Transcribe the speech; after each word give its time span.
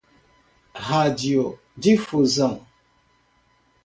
radiodifusão 0.87 2.49